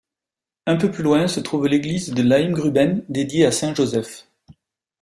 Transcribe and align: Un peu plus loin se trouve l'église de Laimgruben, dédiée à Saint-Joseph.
Un 0.65 0.77
peu 0.77 0.89
plus 0.89 1.03
loin 1.03 1.27
se 1.27 1.39
trouve 1.39 1.67
l'église 1.67 2.09
de 2.09 2.23
Laimgruben, 2.23 3.05
dédiée 3.07 3.45
à 3.45 3.51
Saint-Joseph. 3.51 4.27